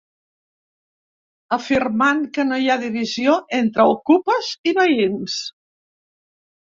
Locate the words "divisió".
2.85-3.35